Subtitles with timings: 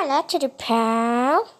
[0.00, 1.50] I like to do pal.